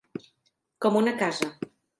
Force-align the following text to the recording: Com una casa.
Com 0.85 0.97
una 1.03 1.15
casa. 1.23 1.55